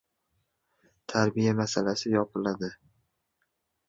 [1.09, 2.69] tarbiya masalasi yopiladi